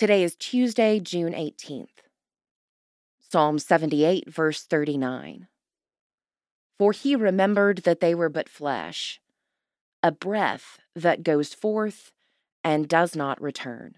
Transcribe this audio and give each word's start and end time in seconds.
Today 0.00 0.22
is 0.22 0.34
Tuesday, 0.34 0.98
June 0.98 1.34
18th. 1.34 2.06
Psalm 3.18 3.58
78, 3.58 4.30
verse 4.32 4.62
39. 4.62 5.46
For 6.78 6.92
he 6.92 7.14
remembered 7.14 7.80
that 7.80 8.00
they 8.00 8.14
were 8.14 8.30
but 8.30 8.48
flesh, 8.48 9.20
a 10.02 10.10
breath 10.10 10.78
that 10.96 11.22
goes 11.22 11.52
forth 11.52 12.12
and 12.64 12.88
does 12.88 13.14
not 13.14 13.42
return. 13.42 13.96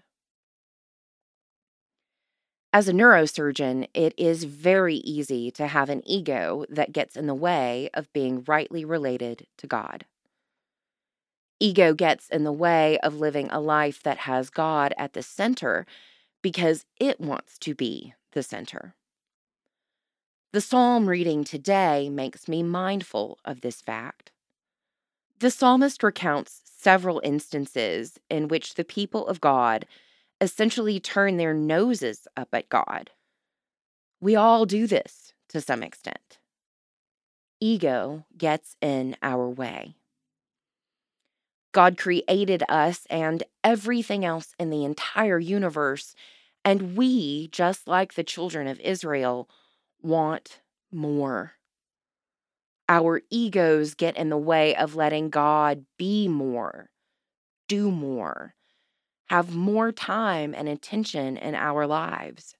As 2.73 2.89
a 2.89 2.93
neurosurgeon, 2.93 3.87
it 3.93 4.13
is 4.17 4.43
very 4.43 4.97
easy 4.97 5.51
to 5.51 5.67
have 5.67 5.89
an 5.89 6.05
ego 6.05 6.65
that 6.67 6.91
gets 6.91 7.15
in 7.15 7.27
the 7.27 7.33
way 7.33 7.89
of 7.93 8.11
being 8.11 8.43
rightly 8.45 8.83
related 8.83 9.47
to 9.57 9.67
God. 9.67 10.03
Ego 11.63 11.93
gets 11.93 12.27
in 12.27 12.43
the 12.43 12.51
way 12.51 12.97
of 12.99 13.21
living 13.21 13.49
a 13.49 13.61
life 13.61 14.03
that 14.03 14.17
has 14.17 14.49
God 14.49 14.93
at 14.97 15.13
the 15.13 15.23
center 15.23 15.85
because 16.41 16.85
it 16.99 17.21
wants 17.21 17.57
to 17.59 17.73
be 17.73 18.13
the 18.33 18.43
center. 18.43 18.95
The 20.51 20.59
psalm 20.59 21.07
reading 21.07 21.45
today 21.45 22.09
makes 22.09 22.49
me 22.49 22.63
mindful 22.63 23.39
of 23.45 23.61
this 23.61 23.79
fact. 23.79 24.33
The 25.39 25.49
psalmist 25.49 26.03
recounts 26.03 26.63
several 26.65 27.21
instances 27.23 28.19
in 28.29 28.49
which 28.49 28.73
the 28.73 28.83
people 28.83 29.25
of 29.25 29.39
God 29.39 29.85
essentially 30.41 30.99
turn 30.99 31.37
their 31.37 31.53
noses 31.53 32.27
up 32.35 32.49
at 32.51 32.67
God. 32.67 33.11
We 34.19 34.35
all 34.35 34.65
do 34.65 34.85
this 34.85 35.33
to 35.47 35.61
some 35.61 35.81
extent. 35.81 36.39
Ego 37.61 38.25
gets 38.37 38.75
in 38.81 39.15
our 39.23 39.47
way. 39.49 39.95
God 41.73 41.97
created 41.97 42.63
us 42.69 43.05
and 43.09 43.43
everything 43.63 44.23
else 44.23 44.53
in 44.59 44.69
the 44.69 44.85
entire 44.85 45.39
universe, 45.39 46.15
and 46.63 46.95
we, 46.95 47.49
just 47.49 47.87
like 47.87 48.13
the 48.13 48.23
children 48.23 48.67
of 48.67 48.79
Israel, 48.79 49.49
want 50.01 50.61
more. 50.91 51.53
Our 52.87 53.21
egos 53.29 53.95
get 53.95 54.15
in 54.15 54.29
the 54.29 54.37
way 54.37 54.75
of 54.75 54.95
letting 54.95 55.29
God 55.29 55.85
be 55.97 56.27
more, 56.27 56.89
do 57.67 57.89
more, 57.89 58.53
have 59.27 59.55
more 59.55 59.91
time 59.91 60.53
and 60.55 60.69
attention 60.69 61.37
in 61.37 61.55
our 61.55 61.87
lives. 61.87 62.55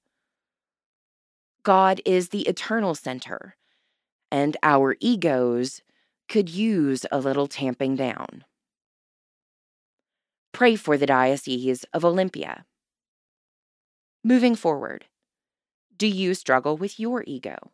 God 1.61 2.01
is 2.03 2.29
the 2.29 2.47
eternal 2.47 2.95
center, 2.95 3.57
and 4.31 4.57
our 4.63 4.95
egos 4.99 5.81
could 6.27 6.49
use 6.49 7.05
a 7.11 7.19
little 7.19 7.47
tamping 7.47 7.95
down. 7.95 8.43
Pray 10.53 10.77
for 10.77 10.97
the 10.97 11.05
Diocese 11.05 11.83
of 11.93 12.05
Olympia. 12.05 12.65
Moving 14.23 14.55
forward, 14.55 15.05
do 15.97 16.07
you 16.07 16.33
struggle 16.33 16.77
with 16.77 16.99
your 16.99 17.23
ego? 17.27 17.71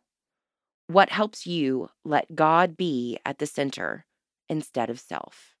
What 0.88 1.10
helps 1.10 1.46
you 1.46 1.90
let 2.04 2.34
God 2.36 2.76
be 2.76 3.18
at 3.24 3.38
the 3.38 3.46
center 3.46 4.06
instead 4.48 4.90
of 4.90 5.00
self? 5.00 5.56